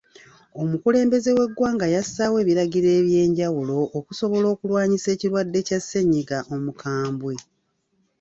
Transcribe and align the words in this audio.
Omukulemelembeze 0.61 1.29
w'eggwanga 1.37 1.85
yassaawo 1.95 2.35
ebiragiro 2.43 2.89
eby'enjawulo 2.99 3.77
okusobola 3.99 4.47
okulwanyisa 4.53 5.07
ekirwadde 5.15 5.59
kya 5.67 5.79
ssennyiga 5.81 6.37
omukambwe. 6.55 7.33